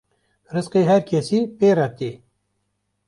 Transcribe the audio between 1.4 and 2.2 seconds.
pê re tê